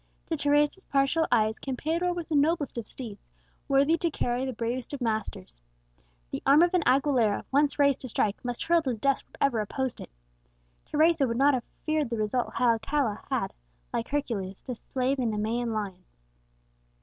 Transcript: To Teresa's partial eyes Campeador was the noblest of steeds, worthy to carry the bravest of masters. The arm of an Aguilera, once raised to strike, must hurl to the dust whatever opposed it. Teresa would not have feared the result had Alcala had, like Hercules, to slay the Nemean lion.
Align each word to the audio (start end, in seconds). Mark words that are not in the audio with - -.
To 0.31 0.35
Teresa's 0.35 0.83
partial 0.85 1.27
eyes 1.31 1.59
Campeador 1.59 2.11
was 2.15 2.29
the 2.29 2.35
noblest 2.35 2.75
of 2.79 2.87
steeds, 2.87 3.29
worthy 3.67 3.99
to 3.99 4.09
carry 4.09 4.45
the 4.47 4.51
bravest 4.51 4.93
of 4.93 4.99
masters. 4.99 5.61
The 6.31 6.41
arm 6.43 6.63
of 6.63 6.73
an 6.73 6.81
Aguilera, 6.87 7.45
once 7.51 7.77
raised 7.77 7.99
to 8.01 8.07
strike, 8.09 8.43
must 8.43 8.63
hurl 8.63 8.81
to 8.81 8.93
the 8.93 8.97
dust 8.97 9.23
whatever 9.27 9.59
opposed 9.59 10.01
it. 10.01 10.09
Teresa 10.87 11.27
would 11.27 11.37
not 11.37 11.53
have 11.53 11.65
feared 11.85 12.09
the 12.09 12.17
result 12.17 12.55
had 12.55 12.69
Alcala 12.69 13.21
had, 13.29 13.53
like 13.93 14.07
Hercules, 14.07 14.63
to 14.63 14.73
slay 14.73 15.13
the 15.13 15.23
Nemean 15.27 15.71
lion. 15.71 16.03